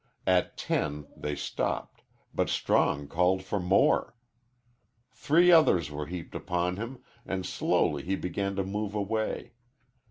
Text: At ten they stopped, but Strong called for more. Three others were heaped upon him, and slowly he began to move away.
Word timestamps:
At 0.25 0.57
ten 0.57 1.05
they 1.15 1.35
stopped, 1.35 2.01
but 2.33 2.49
Strong 2.49 3.07
called 3.09 3.43
for 3.43 3.59
more. 3.59 4.15
Three 5.13 5.51
others 5.51 5.91
were 5.91 6.07
heaped 6.07 6.33
upon 6.33 6.77
him, 6.77 7.03
and 7.23 7.45
slowly 7.45 8.01
he 8.01 8.15
began 8.15 8.55
to 8.55 8.63
move 8.63 8.95
away. 8.95 9.53